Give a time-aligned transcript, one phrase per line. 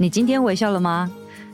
[0.00, 1.10] 你今天微笑了吗？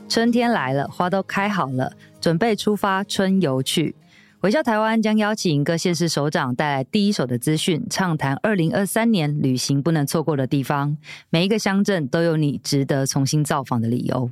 [0.07, 1.91] 春天来了，花都开好了，
[2.21, 3.95] 准备出发春游去。
[4.41, 10.95] 微笑台湾将邀请各县市首长带来第一手的资讯，畅谈二零二三年旅行不能错过的地方。
[11.31, 14.29] 每一个乡镇都有你值得重新造访的理由。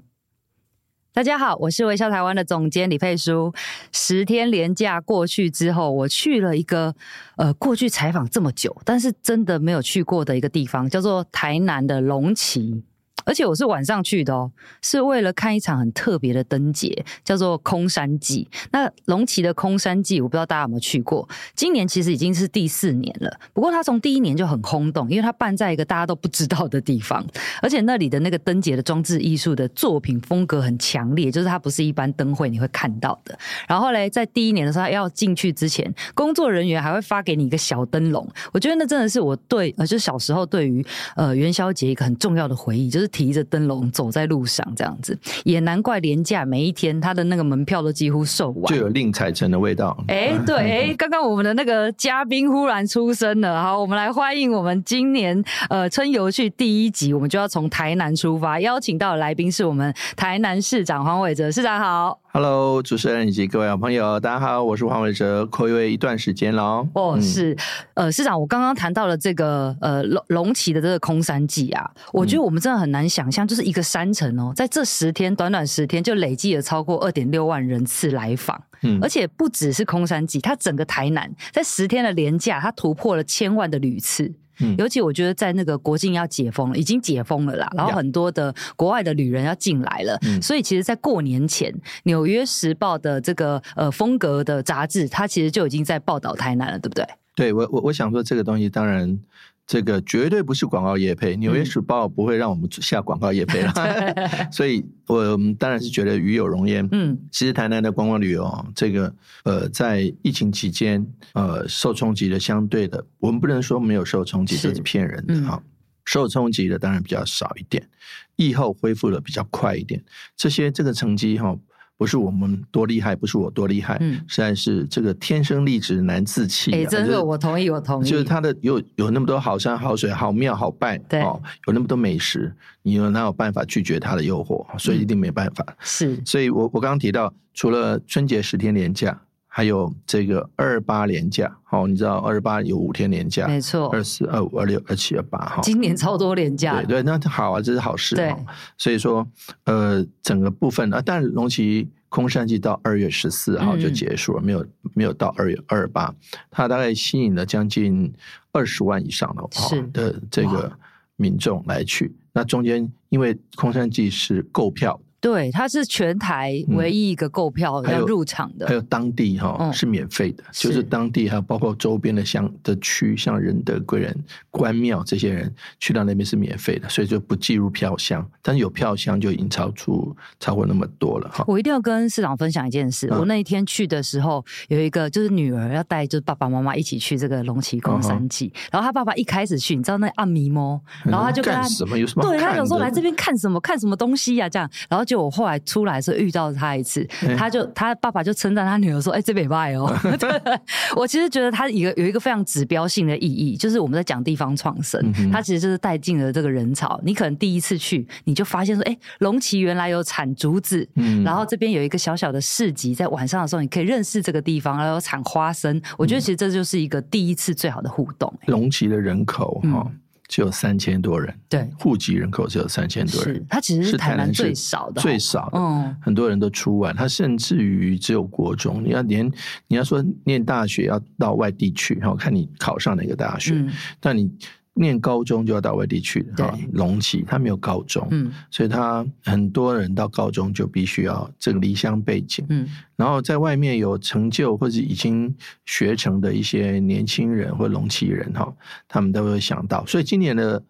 [1.11, 3.51] 大家好，我是微笑台湾的总监李佩书。
[3.91, 6.93] 十天连假过去之后，我去了一个
[7.37, 12.83] 呃，过去采访这么久，但是真的没有去过的一个地方，叫做台南的龙崎。
[13.25, 14.51] 而且我是晚上去的哦，
[14.81, 18.47] 是为了看一场很特别的灯节，叫做空山祭。
[18.71, 21.27] 那龙旗的空山祭，我不知道大家有没有去过。
[21.55, 27.25] 今年其实已经是第四年了，不过它从第一年就很轰动，因为它办在一个大家都不知道的地方，
[27.61, 33.37] 而且那里的那个灯节的装置艺术的作品风格很强烈，就是它不是一般灯会你会看到的。
[33.67, 38.27] 然后嘞，在第一年的时候要进去之前，工作人员还会发给你一个小灯笼。
[38.51, 40.85] 我觉得那真的是我对呃，就小时候对于
[41.15, 43.12] 呃元宵节一个很重要的回忆，就是。
[43.13, 49.95] 提着灯笼走在路上，这样子也难怪廉价每一天他的那个门票都几乎售完，就有令彩成的味道。
[50.07, 62.22] 哎，对，哎， 刚刚我们的那个嘉宾忽然出声了，好，我们来欢迎我们今年呃春游去第一集，我们就要从台南出发，邀请到的来宾是我们台南市长黄伟哲市长好。
[62.35, 66.89] Hello，主持人以及各位好朋友，大家好，我是黄伟哲，暌违一段时间了哦。
[66.95, 67.55] 哦，是，
[67.93, 84.33] 呃，市长，我刚刚谈到了这个呃龙龙崎的这个空山祭啊，我觉得我们真的很难想象，就是一个山城哦，在这十天短短十天就累计了超过二点六万人次来访，嗯，而且不只是空山祭，它整个台南在十天的连假，它突破了千万的旅次。
[84.59, 91.71] 嗯，尤其我觉得在那个国境要解封了，已经解封了啦，然后很多的国外的旅人要进来了，嗯，所以其实，在过年前，
[92.03, 97.07] 《纽约时报》的这个呃风格的杂志，它其实就已经在报道台南了，对不对？
[97.35, 99.19] 对，我我我想说，这个东西当然。
[99.65, 106.87] 这个绝对不是广告业配，《纽约时报》不会让我们下广告业配了， 嗯、所以我当然是觉得与有荣焉。
[106.91, 115.69] 嗯，其实台南的观光旅游，这个呃，在疫情期间呃受冲击的相对的，我们不能说没有受冲击，这是骗人的哈、嗯。
[116.05, 117.87] 受冲击的当然比较少一点，
[118.35, 120.03] 疫后恢复的比较快一点，
[120.35, 121.57] 这些这个成绩哈。
[121.97, 126.71] 不是我们多厉害，不是我多厉害，嗯，实在是这个天生丽质难自弃。
[126.71, 128.09] 哎，真的，我同意，我同意。
[128.09, 134.65] 就是它的有有那么多好山好水好庙好拜，对哦，有那么多美食，你有哪有办法拒绝它的诱惑？
[134.77, 135.65] 所以一定没办法。
[135.79, 139.21] 是，所以我我刚刚提到，除了春节十天连假。
[139.55, 148.35] 还有这个二二八连假，好，你知道二二八有五天连假，没错，二四、二五、二六、二七、二八，哈，今年超多连假，对对，那好啊，这是好事，对，
[148.79, 149.27] 所以说，
[149.65, 154.65] 呃，整个部分啊，但龙崎空山季到二月十四号就结束了，嗯、没有
[154.95, 156.11] 没有到二月二二八，
[156.49, 158.11] 它大概吸引了将近
[158.53, 159.83] 二十万以上的是。
[159.89, 160.71] 的这个
[161.15, 164.99] 民众来去，那中间因为空山季是购票。
[165.23, 170.83] 对，它是全台唯一一个购票要入场的，嗯、还有，当地哈、是免费的，就是。
[170.83, 174.13] 当地还有包括周边的乡的区，像仁德、贵人、
[174.51, 181.45] 关庙这些人去到那边是免费的，所以就不计入票箱，但是有票箱就已经超出超过那么多了哈。
[181.47, 191.97] 我一定要跟市长分享一件事，嗯、我那一天去的时候，有一个就是女儿要带就是爸爸妈妈一起去这个龙崎空山祭，嗯、然后他爸爸一开始去，你知道那暗迷摸，然后他就跟他、嗯、什么？
[191.97, 195.12] 有什么，对他有时候来这边看什么看什么东西呀、啊、这样，然后就。
[195.13, 197.07] 就我后来出来的时候遇到他一次，
[197.37, 199.95] 他就他爸爸就称赞他女儿说：“哎、欸，这边卖哦。
[200.97, 204.99] ”我其实觉得他一个有一个非常指标性的意义，就是我们在讲地方创生，
[205.31, 206.99] 他其实就是带进了这个人潮。
[207.03, 210.89] 你可能第一次去，你就发现说：“哎、欸，龙旗原来有产竹子，
[211.23, 218.33] 然后这边有一个小小的市集，在晚上的时候你可以认识这个地方，然后有产花生。”我觉得其实这就是一个第一次最好的互动。
[218.47, 219.85] 龙旗的人口哈。
[219.85, 229.31] 嗯只有三千多人，对，户籍人口只有三千多人，是，他其实是台南最少的，最少的，嗯，很多人都出外，他甚至于只有国中，你要连
[229.67, 234.31] 你要说念大学要到外地去，然后看你考上哪个大学，嗯，但你。
[234.75, 245.33] 念高中就要到外地去的，对，龙崎他没有高中，嗯，所以他很多人到高中就必须要这个离乡背景，嗯，然后在外面有成就或者已经
[245.65, 248.51] 学成的一些年轻人或龙旗人哈，
[248.87, 250.63] 他们都会想到，所以今年的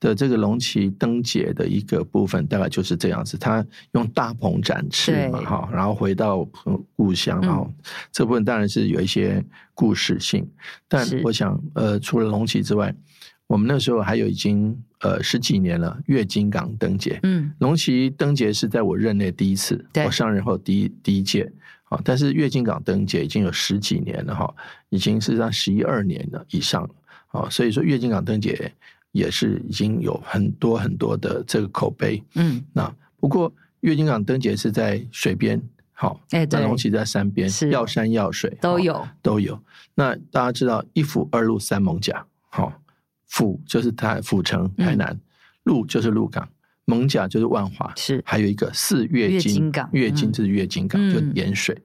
[0.00, 3.36] 的这个龙旗灯节的一个部分，大概就是这样子。
[3.36, 3.62] 他
[3.92, 6.42] 用大鹏展翅嘛，哈，然后回到
[6.96, 7.70] 故乡，然后
[8.10, 10.48] 这部分当然是有一些故事性。
[10.88, 12.94] 但我想，呃，除了龙旗之外，
[13.50, 17.18] 我们那时候还有已经呃十几年了，月津港灯节。
[17.24, 21.50] 嗯，龙旗灯节是在我任内第一次，我上任后第一第一届。
[21.86, 24.54] 啊，但是月津港灯节已经有十几年了哈，
[24.90, 26.90] 已经是上十一二年了以上了。
[27.32, 28.72] 啊，所以说月津港灯节。
[29.12, 32.88] 也是已经有很多很多的这个口碑，嗯，那
[33.18, 35.60] 不过月津港灯节是在水边，
[35.94, 39.60] 好，哎，对，龙旗在山边，是要山要水都有都有。
[39.96, 42.72] 那大家知道一府二路三艋甲，好，
[43.30, 45.18] 府就是台府城台南，
[45.64, 46.46] 鹿就是鹿港，
[46.84, 48.22] 蒙甲就是万华，是。
[48.26, 51.76] 还有一个四月津港，月津就是月津港，就盐水，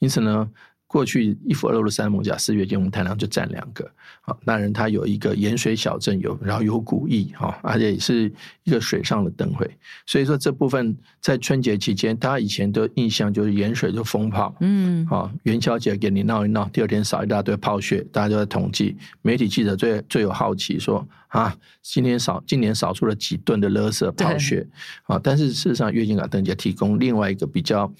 [0.00, 0.50] 因此呢。
[0.94, 3.84] 过去一府二鹿三艋舺四月间，我们台南就占两个。
[4.20, 8.32] 好，当然它有一个盐水小镇，有然后有古意哈，而且也是
[8.62, 9.68] 一个水上的灯会。
[10.06, 18.96] 所以说这部分在春节期间，大家以前的印象就是盐水就蜂炮，嗯，好，元宵节给你闹一闹，第二天扫一大堆炮屑，大家都在统计。
[19.20, 21.52] 媒体记者最最有好奇说啊，
[21.82, 24.64] 今天扫今年扫出了几吨的垃圾炮屑
[25.06, 25.18] 啊？
[25.20, 27.92] 但是事实上，月津港灯节提供另外一个比较。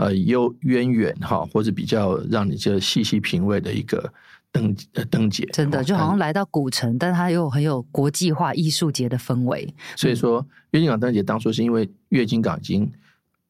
[0.00, 4.10] 呃，有渊源哈，或者比较让你这细细品味的一个
[4.50, 4.74] 灯
[5.10, 9.74] 灯节，真的就好像来到古城，但它又很有国际化艺术节的氛围。
[9.96, 12.90] 所以说，月经港灯节当初是因为月经港已经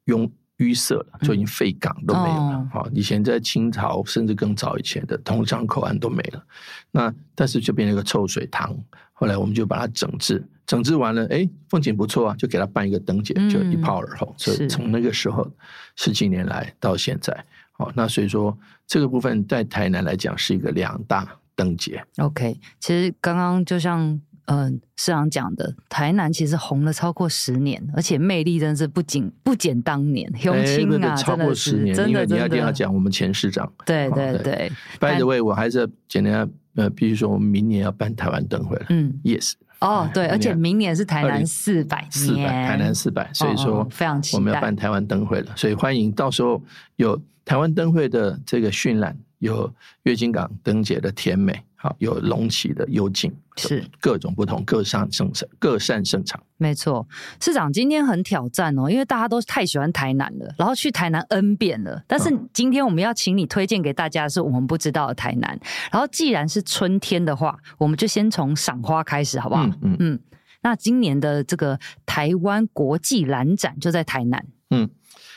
[0.06, 2.69] 用淤塞了，就已经废港都没有了。
[2.73, 6.44] 好、嗯，以前在清朝甚至更早以前的同昌口岸都没了。
[6.91, 8.76] 那但是就变成一个臭水塘，
[9.20, 10.43] 后来我们就把它整治。
[10.67, 14.26] 整治完了，哎，风景不错啊，就给它办一个灯节，就一炮而红。
[14.28, 15.46] 嗯、所以从那个时候
[15.96, 18.56] 十几年来到现在，好，那所以说
[18.87, 22.02] 这个部分在台南来讲是一个两大灯节。
[22.19, 24.00] OK，其实刚刚就像
[24.44, 30.32] 嗯、呃、市长讲的，台南其实红了超过十年，而且魅力真的是不仅不减当年。
[30.38, 33.70] 雄青啊，超过十年，因为你要一定要讲我们前市长。
[33.84, 34.70] 对对对。
[35.00, 38.87] By the way，我还是简单呃，比如说我们明年要办台湾灯会了。
[38.90, 39.52] 嗯，Yes。
[39.81, 46.62] 哦，对，而且明年是台南四百年，四百台南四百，所以说非常期待，我们要办台湾灯会了，所以欢迎到时候
[46.96, 49.72] 有台湾灯会的这个渲染，有
[50.02, 51.62] 月经港灯节的甜美。
[51.82, 53.32] 好，有隆起的幽静，
[53.69, 56.41] 是各种不同，各擅胜场，各擅胜场。
[56.57, 57.07] 没错，
[57.41, 62.03] 市长今天很挑战哦，因为大家都太喜欢台南了，然后去台南 N 遍了。
[62.07, 65.59] 但是今天我们要请你推荐给大家的是我们不知道的台南。
[65.91, 69.65] 然后既然是春天的话，我们就先从赏花开始，好不好？
[69.67, 70.21] 嗯嗯，嗯。
[70.63, 74.45] 那今年的这个台湾国际兰展就在台南。
[74.69, 74.91] 嗯，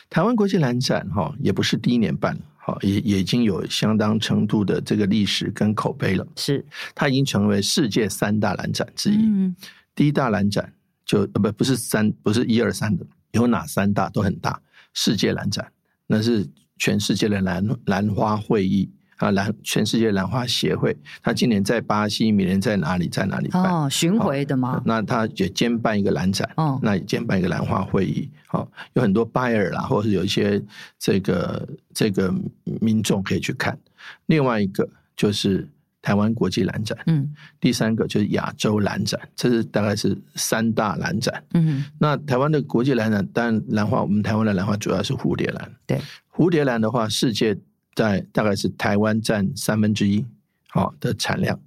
[0.10, 2.42] 台湾国际兰展哈，也不是第一年办了。
[2.65, 6.25] 好，也也已经有相当程度的这个历史跟口碑了。
[6.38, 6.65] 是，
[6.95, 9.18] 它已经成为世界三大蓝展之一。
[9.18, 9.54] 嗯，
[9.94, 10.74] 第一大蓝展
[11.06, 14.62] 就不不是三，不是一二三的，有哪三大都很大。
[14.94, 15.69] 世界蓝展，
[16.07, 18.89] 那是全世界的兰兰花会议。
[19.24, 23.64] 啊，兰全世界兰花协会，他今年在巴西，明年在哪里，在哪里办？
[23.64, 24.81] 哦，巡回的吗？
[24.86, 28.30] 那他也兼办一个兰展，哦，那也兼办一个兰花会议。
[28.48, 30.62] 好，有很多 buyer 啦，或者是有一些
[31.00, 32.34] 这个这个
[32.81, 33.78] 民众可以去看。
[34.25, 35.66] 另外一个就是
[36.02, 41.42] 台湾国际兰展，嗯，第三个就是亚洲兰展，这是大概是三大兰展。
[41.54, 45.71] 嗯，那台湾的国际兰展，当然兰花，我们台湾的兰花主要是蝴蝶兰。
[45.88, 46.02] 对，
[46.36, 47.57] 蝴蝶兰的话，世界。
[47.95, 50.26] 在大概是台湾占三分之一，
[50.69, 51.59] 好的产量。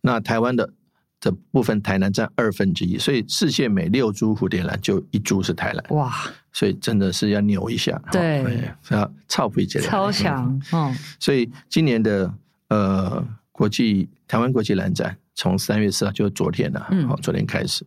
[0.00, 0.72] 那台湾的
[1.20, 5.84] 这部分，台南占二分之一，所以世界每六株蝴蝶兰就一株是台兰。
[5.90, 6.12] 哇！
[6.52, 10.60] 所以真的是要扭一下，对，要超不一截，超强。
[10.72, 12.32] 嗯，所以今年的
[12.68, 17.84] 呃国际台湾国际兰展从三月四号就昨天了，好、嗯，昨天开始。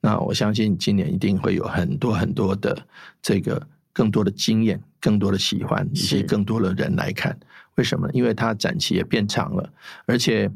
[0.00, 2.86] 那我相信今年一定会有很多很多的
[3.22, 3.66] 这个。
[3.98, 7.36] 更多的经验，更多的喜欢，以及更多的人来看，
[7.74, 8.06] 为什么？
[8.06, 8.12] 呢？
[8.14, 9.72] 因为它展期也变长了，
[10.06, 10.48] 而且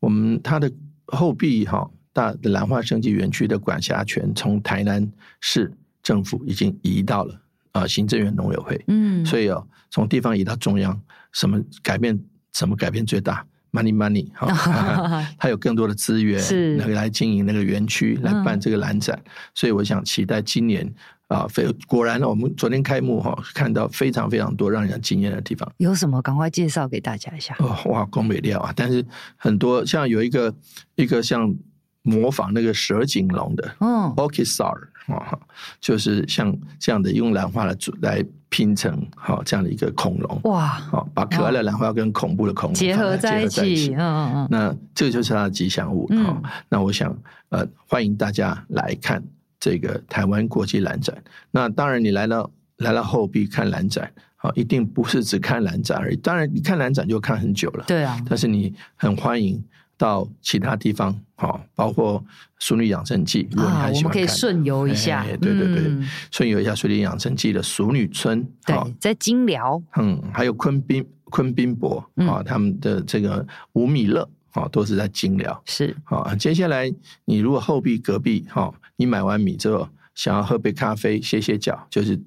[0.00, 0.70] 我们它的
[1.06, 7.40] 后壁哈大的兰花生技园区的管辖权从台南市政府已经移到了
[7.72, 11.00] 啊行政院农委会，嗯，所以哦，从地方移到中央，
[11.32, 12.22] 什么改变？
[12.52, 20.92] 什么改变最大？Money money 哈， 他有更多的资源是来来经营那个园区，来办这个蓝展，嗯，所以我想期待今年。
[21.30, 25.72] 啊，非果然呢，我们昨天开幕哈，看到非常非常多让人惊艳的地方。
[25.76, 26.20] 有什么？
[26.20, 27.54] 赶快介绍给大家一下。
[27.60, 28.72] 哦，哇，光美料啊！
[28.74, 30.52] 但是很多像有一个
[30.96, 31.54] 一个像
[32.02, 34.74] 模仿那个蛇颈龙的，嗯，Orchid Star
[35.16, 35.38] 啊，
[35.80, 47.16] 就是像这样的用兰花来来拼成好这样的一个恐龙哇，好把可爱的兰花跟恐怖的恐龙结合在一起，嗯嗯嗯，那这个就是它的吉祥物，嗯，那我想
[47.50, 49.22] 呃欢迎大家来看
[49.58, 51.16] 这个台湾国际兰展。
[51.50, 59.62] 那当然你来到来到后壁看兰展，好一定不是只看兰展而已，当然你看兰展就看很久了，对啊，但是你很欢迎。
[60.00, 62.18] 到其他地方，好，包括
[62.58, 65.26] 《淑女养生记》，如果你还喜欢看，我们可以顺游一下。
[65.26, 65.92] 对对对，
[66.30, 75.62] 顺游一下《淑女养生记》的淑女村，对，在金寮，嗯，还有昆宾昆宾博啊，他们的这个五米乐啊，都是在金寮。
[75.66, 76.90] 是好，接下来
[77.26, 82.18] 你如果后壁隔壁哈，你买完米之后，想要喝杯咖啡歇歇脚，就是。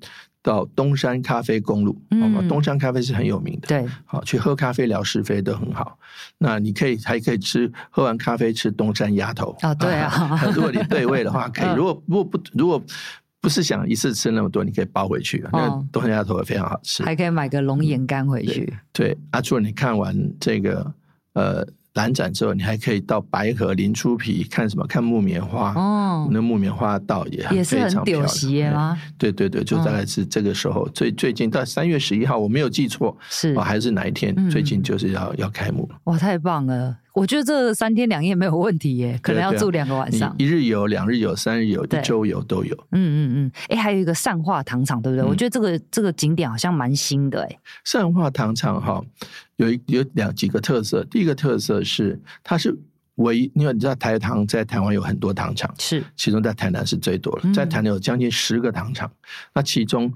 [0.43, 5.97] 到东山咖啡公路，嗯，东山咖啡是很有名的，对，好去喝咖啡聊是非都很好。
[6.37, 11.75] 那你可以还可以吃，喝完咖啡吃东山鸭头啊，对啊， 如果你对味的话，可以。
[11.75, 12.83] 如果如果不如果
[13.39, 18.71] 不是想一次吃那么多，你可以包回去，那东山鸭头也非常好吃，还可以买个龙眼干回去。
[18.91, 20.93] 对，啊，除了你看完这个
[21.33, 21.65] 呃。
[21.93, 24.85] 兰展之后，你还可以到白河林出皮看什么？
[24.87, 28.99] 看木棉花哦，那木棉花道也也是很屌席吗？
[29.17, 30.87] 对对对，就大概是这个时候。
[30.89, 34.35] 最最近到三月十一号，我没有记错是哦还是哪一天？
[34.49, 35.97] 最近就是要要开幕了。
[36.05, 36.97] 哇，太棒了！
[37.13, 40.35] 我觉得这三天两夜没有问题耶，可能要住两个晚上。
[40.39, 42.75] 一日游、两日游、三日游、一周游都有。
[42.91, 45.23] 嗯嗯嗯，哎，还有一个善化糖厂，对不对？
[45.23, 47.59] 我觉得这个这个景点好像蛮新的哎。
[47.83, 48.99] 善化糖厂哈。
[49.57, 52.75] 有一有两几个特色，第一个特色是它是
[53.15, 59.15] 唯一，因为你知道台糖在台湾有很多糖厂，是其中在台南是最多的，在台南有将近十个糖厂，嗯、
[59.53, 60.11] 那其中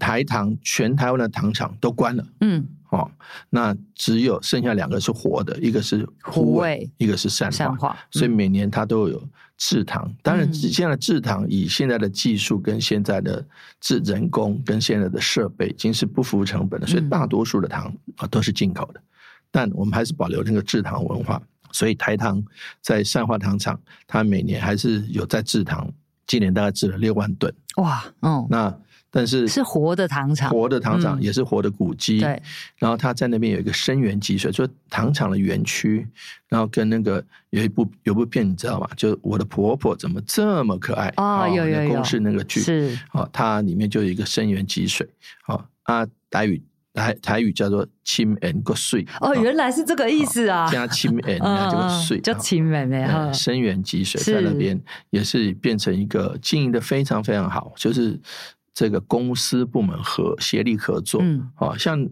[0.00, 2.66] 台糖全台湾的糖厂都关了，嗯。
[2.94, 3.10] 哦，
[3.50, 9.20] 那只有剩下两个是活的，一个是虎尾，一个是善化，所以每年它都有
[9.56, 10.08] 制糖。
[10.22, 13.44] 当然，现在制糖以现在的技术跟现在的
[13.80, 19.02] 制人工跟现在的设备，已经是不符成本的，所以大多数的糖啊都是进口的。
[19.50, 22.40] 但我们还是保留那个制糖文化，所以台糖
[22.80, 25.90] 在善化糖厂，它每年还是有在制糖，
[26.28, 27.52] 今年大概制了六万吨。
[27.76, 28.78] 哇，嗯，那。
[29.16, 32.18] 但是是活的糖厂，活的糖厂也是活的古迹。
[32.18, 32.42] 对，
[32.78, 36.04] 然后他在那边有一个生源积水，就糖厂的园区。
[36.48, 38.88] 然后跟那个有一部有部片你知道吗？
[38.96, 41.48] 就我的婆婆怎么这么可爱啊？
[41.48, 45.08] 有有有，公视那个剧是啊，它里面就有一个生源积水
[45.46, 46.60] 哦啊，台语
[46.92, 51.38] 台台语叫做亲缘个水哦，原来是这个意思啊，加亲缘
[51.70, 54.80] 这个水叫亲缘的生源积水在那边
[55.10, 58.20] 也是变成一个经营的非常非常好，就是。
[58.74, 62.06] 这个公司部门合协力合作，嗯，啊，像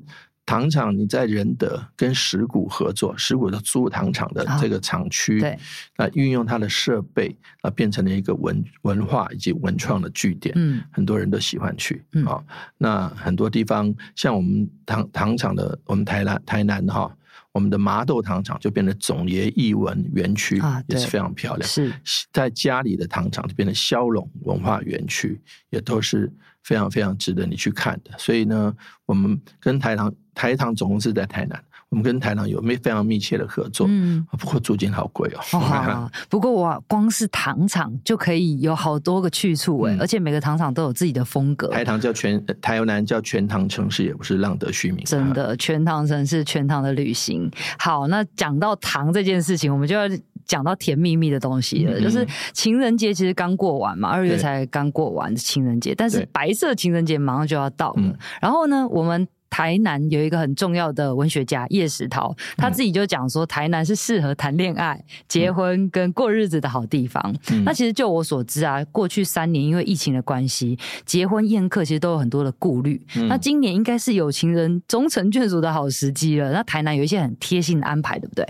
[0.47, 5.59] 糖厂你在仁德跟石鼓合作，石鼓的租糖厂的这个厂区，对，
[5.97, 12.43] 啊，运用它的设备啊，变成了一个文文化以及文创的据点，嗯，很多人都喜欢去，啊，
[12.79, 17.15] 那很多地方像我们糖糖厂的，我们台南台南哈。
[17.53, 21.69] 我们的麻豆糖厂就变成总爷艺文园区，也是非常漂亮。
[21.69, 21.93] 是
[22.33, 25.41] 在家里的糖厂就变成萧陇文化园区，
[25.71, 26.33] 也都是
[26.63, 28.11] 非常非常值得你去看的。
[28.19, 28.75] 所以呢，
[29.07, 31.63] 我们跟台糖台糖总公司在台南。
[31.93, 36.11] 我们跟台糖有密非常密切的合作，嗯，不过租金好贵哦。
[36.31, 41.69] 不过我光是糖厂就可以有好多个去处哎，嗯、而且每个糖厂都有自己的风格。
[41.69, 45.05] 台糖叫全台南叫全糖城市，也不是浪得虚名。
[45.05, 47.51] 真的，全糖城市，全糖的旅行。
[47.79, 50.05] 好，那讲到糖这件事情，我们就要
[50.47, 52.01] 讲到甜蜜蜜的东西了。
[52.01, 58.03] 嗯、就是情人节其实刚过完嘛，二月才刚过完情人节，但是白色情人节马上就要到了。
[58.03, 59.29] 嗯、然后呢，我们。
[59.53, 67.23] 台南有一个很重要的文学家叶石涛，他自己就讲说，台南是适合谈恋爱、结婚跟过日子的好地方。
[67.51, 72.99] 嗯、那其实就我所知啊，过去三年因为疫情的关系，结婚宴客其实都有很多的顾虑。
[73.17, 76.51] 嗯、那今年应该是有情人终成眷属的好时机了。
[76.51, 78.47] 那台南有一些很贴心的安排，对不对？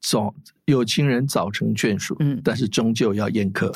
[0.00, 3.70] 早有情人早成眷属，嗯，但是终究要宴客。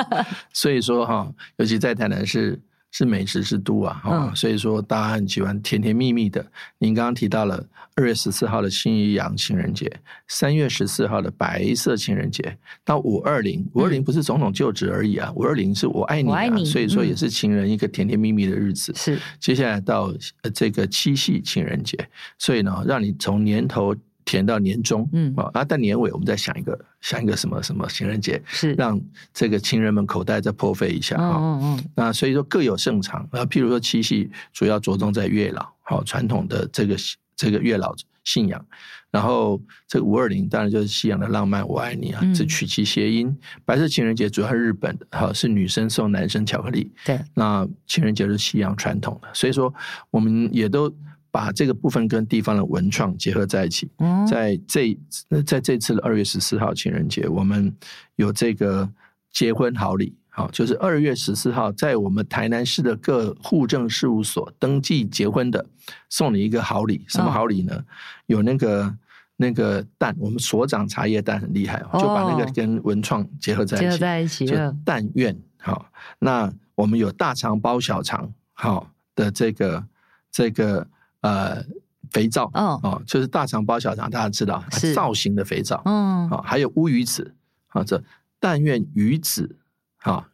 [0.54, 2.58] 所以说哈，尤其在台南是。
[2.90, 6.44] 是美食之都啊，嗯、所以说大家很喜欢甜甜蜜蜜的。
[6.78, 9.90] 您刚刚提到了二月十四号的星宇洋情人节，
[10.28, 18.92] 三月十四号的白色情人节，到五二零，五二零不是总统就职而已啊，五二零是我爱你啊，你所以说也是情人一个甜甜蜜蜜的日子。
[18.96, 20.12] 是、嗯，接下来到
[20.54, 21.96] 这个七夕情人节，
[22.38, 23.94] 所以呢，让你从年头。
[24.30, 29.00] 填到年终，嗯啊，但年尾我们再想一个，想一个什么什么情人节，是让
[29.34, 31.36] 这个情人们口袋再破费一下啊。
[31.36, 31.84] 嗯嗯。
[31.96, 36.96] 那所以说各有盛场啊，譬如说七夕主要着重在月老，好传统的这个
[37.34, 38.64] 这个月老信仰。
[39.10, 43.36] 然后这个五二零当然就是西洋的浪漫，我爱你啊，是取其谐音。
[43.64, 46.88] 白色情人节主要是日本的，哈，是女生送男生巧克力。
[47.04, 49.74] 对，那情人节是西洋传统的，所以说
[50.12, 50.88] 我们也都
[51.30, 53.90] 把这个部分跟地方的文创结合在一起。
[53.98, 54.98] 嗯在这
[55.44, 57.74] 在这次的二月十四号情人节，我们
[58.16, 58.88] 有这个
[59.30, 60.14] 结婚好礼。
[60.32, 65.66] 好，就是二月十四号，在我们台南市的各户政事务所登记结婚的，
[66.08, 67.04] 送你一个好礼。
[67.08, 67.74] 什么好礼呢？
[67.74, 67.84] 哦、
[68.26, 68.96] 有那个
[69.36, 75.36] 那个蛋，我们所长茶叶蛋很厉害，就把那个跟文创结合在一起，结合在一起就蛋苑。
[75.58, 79.84] 好，那我们有大肠包小肠，好的这个
[80.30, 80.86] 这个
[81.20, 81.64] 呃
[82.10, 87.34] 肥皂，哦，哦，就是大肠包小肠，大家知道是造型的肥皂，嗯，好，还有乌鱼子，
[87.68, 88.02] 啊，这
[88.38, 89.56] 但愿鱼子。
[90.02, 90.24] 好，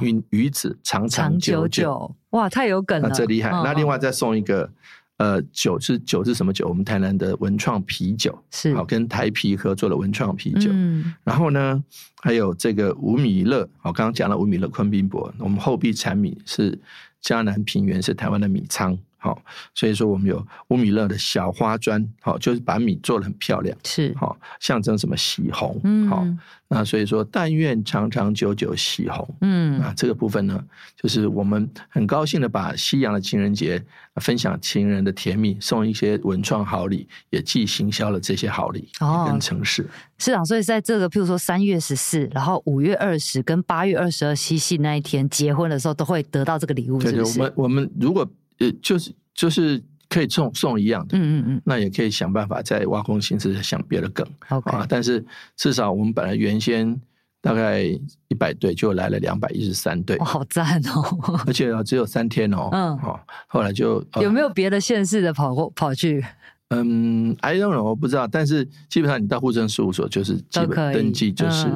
[0.00, 3.50] 鱼鱼鱼子长长久久，哇，太有梗了，这厉害。
[3.50, 4.72] 那另外再送一个，
[5.18, 6.66] 呃，酒是酒是什么酒？
[6.66, 10.70] 我们台南的文创啤酒，是好跟台啤合作的文创啤酒。
[10.72, 11.84] 嗯，然后呢，
[12.22, 16.80] 还有这个五米乐，我刚刚讲了五米乐昆宾博，我们后壁产米是
[17.20, 18.98] 嘉南平原，是台湾的米仓。
[19.22, 19.40] 好，
[19.74, 26.26] 所以说我们有五米勒的小花砖，好，就是把米做的很漂亮，是好，象征什么喜红，嗯，好，
[26.68, 30.64] 那所以说但愿长长久久喜红，嗯，啊，这个部分呢，
[30.96, 33.84] 就是我们很高兴的把西洋的情人节
[34.16, 39.86] 分享情人的甜蜜，送一些文创好礼，也既行销了这些好礼，哦，跟城市
[40.16, 47.38] 市长，所以在这个譬如说三月十四，然后五月二十跟八月二十二七夕那一天结婚的时候，都会得到这个礼物，是不是？
[47.38, 48.26] 对对，我们我们如果。
[48.60, 54.86] 呃，就是就是可以送送一样的，嗯嗯嗯，那也可以想办法再挖空心思想别的梗，OK 啊。
[54.88, 55.24] 但是
[55.56, 57.00] 至少我们本来原先
[57.40, 57.82] 大概
[58.28, 61.42] 一百对，就来了两百一十三对，好赞哦！
[61.46, 66.22] 而且只有三天哦，嗯，哦，后来就有没有别的县市的跑过跑去？
[66.72, 68.28] 嗯，I don't know，我不知道。
[68.28, 71.66] 但是基本上你到户政事务所就是基本登记，就是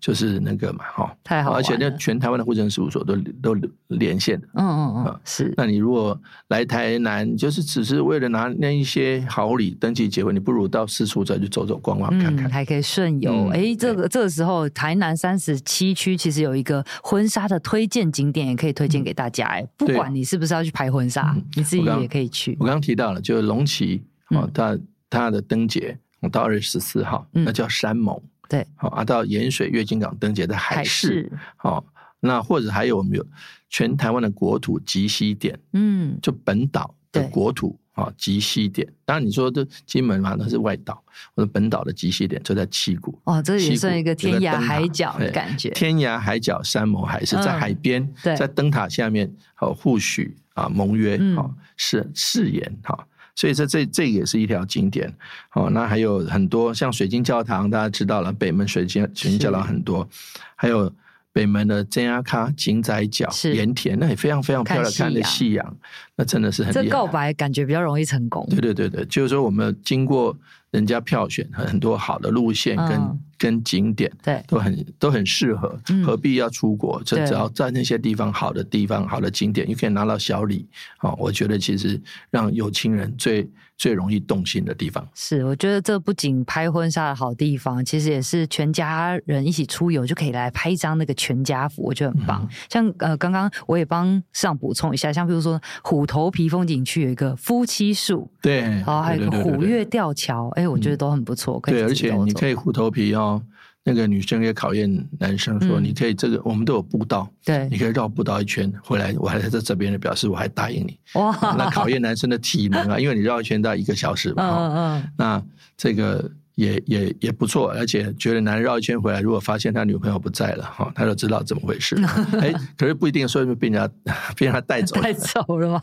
[0.00, 1.52] 就是那个嘛，哈，太好。
[1.54, 3.56] 而且那全台湾的户政事务所都都
[3.88, 4.46] 连线的。
[4.54, 5.52] 嗯嗯嗯，是。
[5.56, 6.16] 那你如果
[6.48, 13.48] 来台南，就是只是为了拿那一些好礼登记结婚，你不如到四处再去走走逛逛看看，还可以顺游。
[13.48, 19.46] 哎，这个这个时候，台南三十七区其实有一个婚纱的推荐景点，也可以推荐给大家。
[19.46, 22.56] 哎，不管你是不是要去拍婚纱，你自己也可以去。
[22.60, 24.00] 我刚刚提到了，就是龙崎。
[24.34, 28.20] 哦，他他的灯节，我到二月十四号，那叫山盟。
[28.46, 31.82] 对，好啊，到盐水月津港灯节的海事，好，
[32.20, 33.26] 那或者还有我们有
[33.70, 38.86] 全台湾的国土极西点，嗯，就本岛的国土啊极西点。
[39.06, 41.02] 当然你说这金门嘛，那是外岛，
[41.34, 43.18] 我的本岛的极西点就在七股。
[43.24, 45.70] 哦，这也算一个天涯海角的感觉。
[45.70, 53.06] 天涯海角山盟海誓，在海边，在灯塔下面，好互许啊盟约，好誓誓言，哈。
[53.34, 55.12] 所以这这这也是一条景点，
[55.54, 60.08] 哦，那还有很多像水晶教堂，大家知道了，北门水晶水晶教堂很多，
[60.54, 60.92] 还有
[61.32, 65.76] 北门的真阿卡井仔角盐田，那也非常非常漂亮，看的夕阳，
[66.16, 66.72] 那真的是很。
[66.72, 68.46] 这告白感觉比较容易成功。
[68.50, 70.36] 对对对对，就是说我们经过
[70.70, 73.18] 人家票选很多好的路线跟。
[73.34, 77.02] 嗯跟景点对都很都很适合，何必要出国？
[77.04, 80.66] 这、嗯、只要在那些地方好的地方、好的景点，又可以拿到小礼。
[81.00, 85.06] 哦，我觉得其实让有情人最最容易动心的地方。
[85.14, 92.42] 是，我觉得这不仅拍婚纱的好地方，其实也是全家人一起出游就可以来拍一张那个全家福，我觉得很棒。
[92.42, 101.60] 嗯、像呃，刚刚我也帮市长补充一下，像比如说虎头皮风景区有一个夫妻树，对，然后还有一个虎跃吊桥，哎，我觉得都很不错。
[101.64, 103.42] 对，而且你可以虎头皮哦。
[103.86, 110.98] 那个女生也考验男生说：“你可以这个，我们都有步道，对，你可以绕步道一圈回来，我还在这边的表示我还答应你。
[111.20, 114.42] 哇，那考验男生的体能啊，因为你绕一圈大概一个小时嘛。
[114.42, 115.42] 嗯嗯，那
[115.76, 121.94] 这个也也也不错，而且觉得男人绕一圈回来，如果发现他女朋友不在了，哈，他就知道怎么回事。
[122.40, 123.86] 哎，可是不一定说被人家
[124.34, 125.82] 被人家带走了， 带走了吗？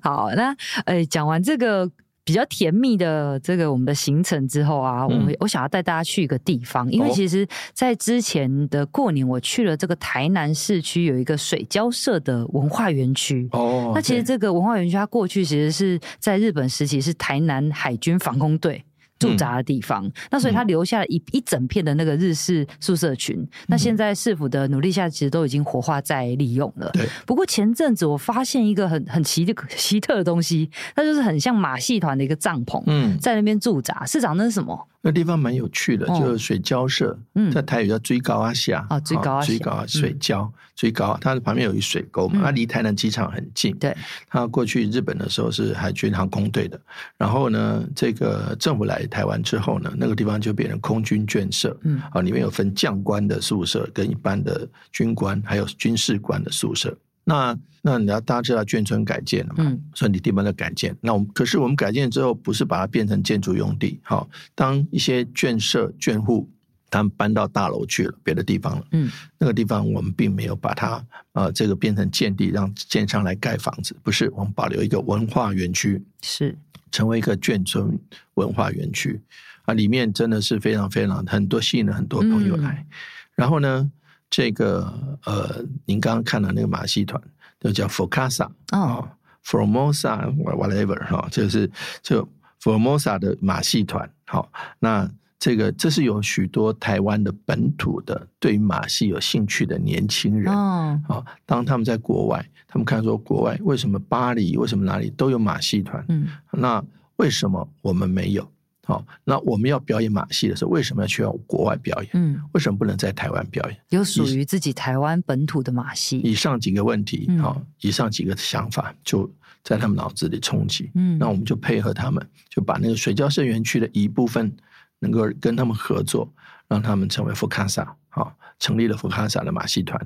[0.00, 0.54] 好，那
[0.84, 1.90] 哎，讲完这个。
[2.24, 13.46] 比较甜蜜的这个我们的行程之后啊，我嗯我想要带大家去一个地方，因为其实，在之前的过年，我去了这个台南市区有一个水交社的文化园区。
[13.52, 18.82] 哦，那其实这个文化园区它过去其实是在日本时期是台南海军防空队。
[19.24, 23.36] 驻扎的地方，嗯、那所以他留下了一一整片的那个日式宿舍群。
[23.36, 26.90] 嗯、那现在市府的努力下，其实都已经活化再利用了。
[26.92, 27.08] 对。
[27.26, 34.04] 不过前阵子我发现一个很很奇的 奇特的东西，那就是很像马戏团的一个帐篷，嗯，在那边驻扎。
[34.04, 34.88] 市长，那是什么？
[35.06, 37.14] 那地方蛮有趣的，就是水交社，
[37.52, 43.76] 在台语叫追高阿霞哦，水沟仔水沟水交追高，它的旁边有一水沟嘛，它离台南机场很近。
[43.76, 43.94] 对，
[44.30, 46.80] 它过去日本的时候是海军航空队的，
[47.18, 56.96] 然后呢，这个政府来台湾之后呢，那个地方就变成空军眷舍，嗯，啊，里面有分将官的宿舍跟一般的军官，还有军事官的宿舍。
[57.24, 59.64] 那那你要大家知道眷村改建了嘛？
[59.64, 66.50] 嗯，所以你地方的改建，那我们可是我们改建之后，不是把它变成建筑用地，好，当一些眷舍眷户
[66.90, 76.56] 他们搬到大楼去了，别的地方了，嗯，那个地方我们并没有把它呃这个变成建地，让建商来盖房子，不是，我们保留一个文化园区，是
[76.90, 77.98] 成为一个眷村
[78.34, 79.20] 文化园区
[79.64, 82.94] 啊，里面真的是非常非常很多吸引了很多朋友来，嗯、
[83.34, 83.90] 然后呢。
[84.36, 84.92] 这个
[85.26, 87.22] 呃，您刚刚看到那个马戏团，
[87.60, 89.08] 就叫 Focasa 哦
[89.44, 91.70] ，Formosa whatever 哈，就是
[92.02, 92.28] 就
[92.60, 94.10] Formosa 的马戏团。
[94.26, 101.00] 好，那这个这是有许多台湾的本土的对于马戏有兴趣的年轻人哦。
[101.06, 106.04] 好，当他们在国外，他们看说国外为什么巴黎，为什么哪里都有马戏团？
[106.08, 106.84] 嗯，那
[107.18, 108.50] 为什么我们没有？
[108.86, 112.10] 好，那我们要表演马戏的时候，为什么要去到国外表演？
[112.12, 113.80] 嗯，为什么不能在台湾表演？
[113.88, 116.18] 有属于自己台湾本土的马戏。
[116.18, 119.30] 以上几个问题，好、嗯，以上几个想法就
[119.62, 120.90] 在他们脑子里冲击。
[120.94, 124.54] 嗯，那我们就配合他们，就把那个水交社园区的一部分
[124.98, 126.30] 能够跟他们合作，
[126.68, 129.98] 让他们成为福卡萨，好，成立了福卡萨的马戏团。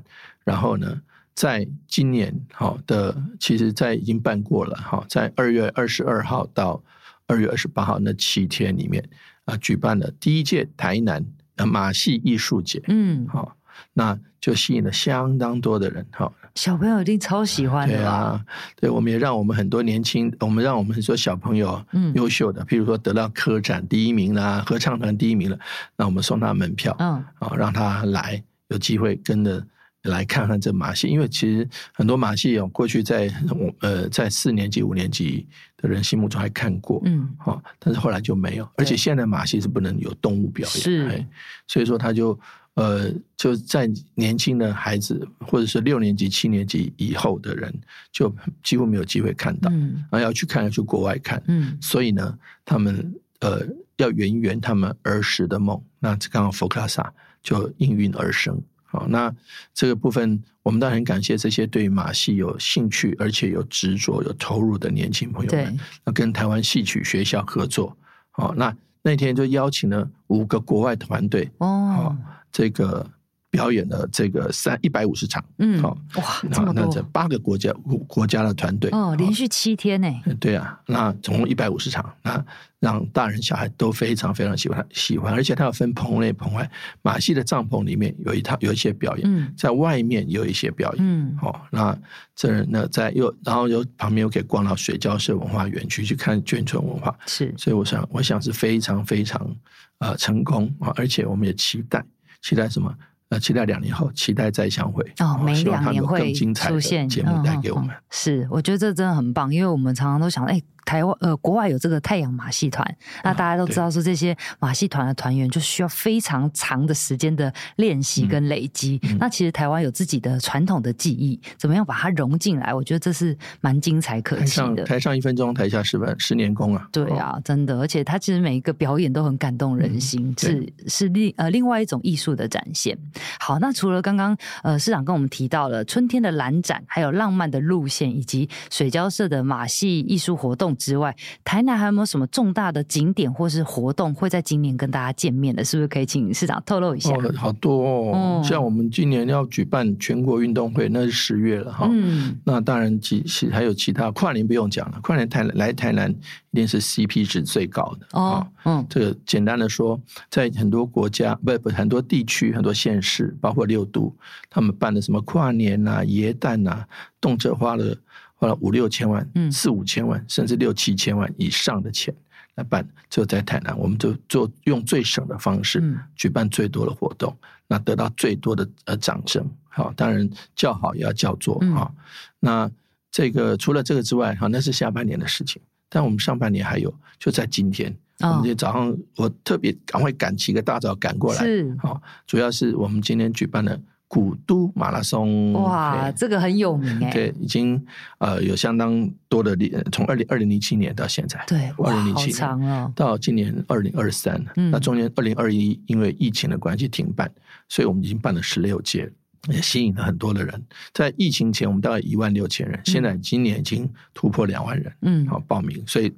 [0.45, 1.03] 然后呢，
[1.35, 6.81] 在今年好的，其实在已经办过了，好，在二月二十二号到。
[7.29, 9.09] 二月二十八号那七天里面
[9.45, 11.25] 啊，举办了第一届台南
[11.64, 13.57] 马戏艺术节，嗯，好，
[13.93, 25.59] 那就吸引了相当多的人，哈，小朋友一定超喜欢的，对啊，对，我们也让我们很多年轻，我们让我们很多小朋友，嗯，优秀的，譬如说得到科展第一名啦，合唱团第一名了，
[25.97, 29.64] 那我们送他门票，嗯，啊，让他来有机会跟着。
[30.09, 41.27] 来看看这马戏，因为其实很多马戏哦，过去在我呃在四年级、五年级的人心目中还看过，嗯，好，但是后来就没有，而且现在马戏是不能有动物表演，是，
[41.66, 42.38] 所以说他就
[42.75, 47.73] 呃就在年轻的孩子或者是六年级、七年级以后的人，
[48.11, 53.66] 就几乎没有机会看到，嗯，然后要去看要去国外看，嗯，所以呢，他们呃
[53.97, 58.61] 要圆一圆他们儿时的梦，那刚好佛卡萨就应运而生。
[58.90, 59.35] 好，那
[59.72, 65.79] 这个部分我们当然很感谢这些对马戏有兴趣而且有执着、有投入的年轻朋友们。
[66.05, 67.96] 那跟台湾戏曲学校合作，
[68.31, 71.51] 好，那那天就邀请了五个国外团队。
[71.59, 72.16] 哦，
[72.51, 73.07] 这个。
[73.50, 75.96] 表演了这个三一百五十场，嗯，好。
[76.16, 77.72] 哇，这么多，那这八个国家
[78.06, 78.90] 国家的团队。
[78.90, 80.08] 哦，连续七天呢？
[80.38, 82.44] 对啊，那总共一百五十场，那
[82.78, 91.98] 让大人小孩都非常非常喜欢喜欢，而且它要分棚内棚外，马戏的帐篷里面有一套有一些表演，嗯，在外面有一些表演，嗯，好，那
[92.37, 99.56] 这那在又然后又旁边又可以逛到水交社文化园区去看眷村文化，是，所以我想我想是非常非常
[100.00, 102.04] 呃成功啊，而且我们也期待
[102.42, 102.94] 期待什么？
[103.31, 105.05] 呃，期待两年后，期待再相会。
[105.19, 107.95] 哦，每两年会出现节目带给我们。
[108.11, 110.62] 是，我觉得这真的很棒，因为我们常常都想，哎。
[110.88, 118.98] 台湾呃，国外有这个太阳马戏团，那大家都知道说，这些马戏团的团员就需要非常长的时间的练习跟累积。
[119.20, 122.72] 那其实台湾有自己的传统的技艺，怎么样把它融进来？
[122.72, 124.83] 我觉得这是蛮精彩可期的。
[124.85, 126.88] 台上一分钟，台下十分十年功啊！
[126.90, 132.96] 对啊，真的，而且他其实每一个表演都很感动人心，嗯、是是另呃另外一种艺术的展现。
[133.38, 140.78] 好，那除了刚刚呃市长跟我们提到了春天的蓝展，还有浪漫的路线，以及水交社的马戏艺术活动。
[140.79, 141.14] 之外，
[141.45, 145.64] 台南还有没有什么重大的景点或是活动会在今年跟大家见面的？
[145.64, 147.11] 是不是可以请市长透露一下？
[147.14, 151.88] 哦，好多哦，嗯、像我们今年要举办全国运动会，那是十月了哈。
[151.91, 158.47] 嗯，那当然其其还有其他跨年不用讲了，跨年台来台南一定是 CP 值最高的哦。
[158.64, 164.14] 嗯，这个简单的说，在很多国家不不很多地区很多县市，包括六都，
[164.49, 166.85] 他们办的什么跨年呐、啊、耶诞呐，
[167.21, 167.97] 动辄花了。
[168.38, 172.14] 花了五六千万，嗯，四五千万，甚至六七千万以上的钱
[172.55, 175.83] 来办，就在台南，我们就做用最省的方式，
[176.14, 179.44] 举办最多的活动，那得到最多的呃掌声。
[179.68, 181.90] 好，当然叫好也要叫座啊。
[182.38, 182.70] 那
[183.11, 185.61] 这个除了这个之外，哈，那是下半年的事情。
[185.88, 195.53] 但我们上半年还有，就在今天，我们今天早上我特别赶快赶起个大早赶过来，是好，主要是我们今天举办了古都马拉松。
[195.53, 197.11] 哇，这个很有名哎。
[197.12, 197.81] 对，已经
[198.18, 207.31] 呃有相当多的历，从二零二零零七年到现在，对，二零零七年哦到今年二零二三，那中间二零二一因为疫情的关系停办，
[207.68, 209.12] 所以我们已经办了十六届。
[209.49, 210.62] 也吸引了很多的人。
[210.92, 216.12] 在疫情前，我们大概一万六千人，嗯、现在今年已经突破两万人，嗯，好报名，所以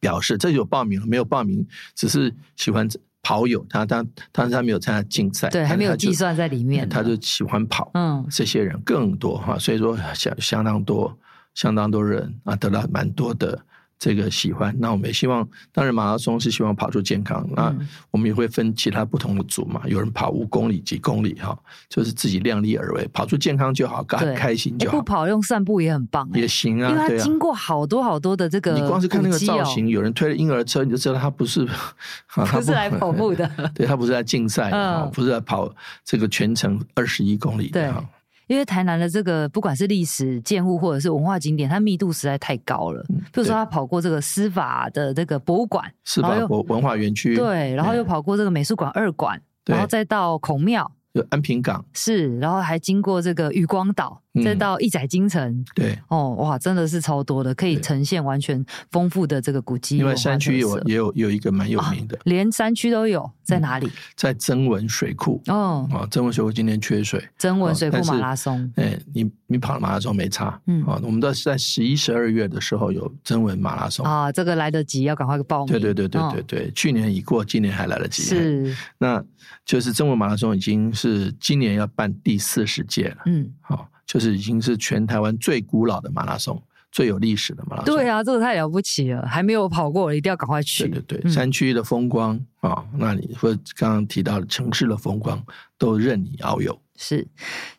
[0.00, 2.88] 表示这有报名了，没有报名只是喜欢
[3.22, 11.16] 跑友，他他当时他没有参加竞赛，对，还没有计算在里面，他就喜欢跑，嗯，这些人更多哈，所以说相相当多，
[11.54, 13.58] 相当多人啊，得到蛮多的。
[14.02, 17.72] 这个喜欢，那我们也希望，当然马拉松是希望跑出健康，那
[18.10, 21.56] 我们也会分其他不同的组嘛，有人跑五公里、几公里哈，
[21.88, 24.98] 就是自己量力而为，跑出健康就好，开开心就好。
[24.98, 31.64] 不跑用散步也很棒，也行啊，因为它经过好多好多的这个，你光是看那个造型，有人推了婴儿车，你就知道他不是，
[32.26, 35.72] 他不是来跑步的， 对，他不是来竞赛的，不是来跑
[36.04, 38.04] 这个全程二十一公里的。
[38.46, 43.04] 因为台南的这个不管是历史建物或者是文化景点，它密度实在太高了。
[43.32, 50.90] 比如说，他跑过这个司法的这个博物馆，司法博文化园区，对，然后又跑过这个美术馆二馆，然后再到孔庙。
[51.14, 59.98] 就安平港是，然后还经过这个渔光岛，嗯、再到一载京城，对，哦，哇，真的是超多的，可以呈现完全丰富的这个古迹。
[59.98, 63.86] 因为山区有也有有一个蛮有名的，啊、连山区都有，在哪里？
[63.86, 75.72] 嗯、在曾文水库哦，啊，曾文水库今天缺水，曾文水库马拉松，哎，你你跑马拉松没差，嗯，啊，我们都是在十一、十二月的时候有曾文马拉松啊，这个来得及，要赶快报名。
[75.74, 78.22] 对对对对对对，哦、去年已过，今年还来得及。
[78.22, 79.22] 是，那
[79.66, 81.82] 就是曾文马拉松已经是今年要。
[81.82, 87.94] 要办第四十届了，嗯，好，就是已经是全台湾最古老的马拉松，最有历史的马拉松。
[87.94, 90.86] 对啊，这个太了不起了，还没有跑过，我一定要赶快去。
[90.86, 95.42] 对对对，山区的风光啊，那你或刚刚提到的城市的风光，
[95.78, 96.78] 都任你遨游。
[97.02, 97.26] 是。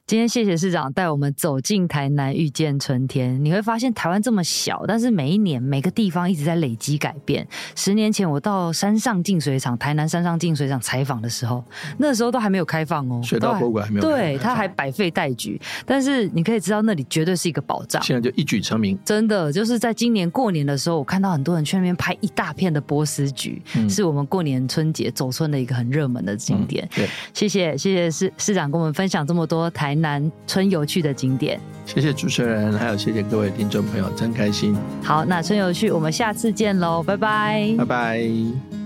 [0.05, 3.43] 今天谢谢市长带我们走进台南，遇见春天。
[3.43, 7.47] 你会发现台湾这么小，但是每一年每个地方一直在累积改变。
[7.73, 11.63] 十年前我到山上净水厂，台南山上净水厂采访的时候，
[11.97, 15.59] 那时候都还没有开放哦，水稻博物馆还没有对，它还百废待举。
[15.86, 18.99] 但是你可以知道那里绝对是一个宝藏，现在就一举成名。
[19.05, 26.83] 真的，就是在今年过年的时候，我看到很多人去那边拍一大片的波斯菊，嗯、是我们过年春节走春的一个很热门的景点。
[26.83, 34.76] 嗯、对，谢谢谢谢市市长跟我们分享这么多台南春游去的景点，谢谢主持人，还有谢谢各位听众朋友，真开心。
[35.04, 38.83] 好，那春游去，我们下次见喽，拜拜，拜拜。